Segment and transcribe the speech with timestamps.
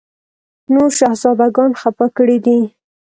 [0.73, 2.59] نور شهزاده ګان خپه کړي دي.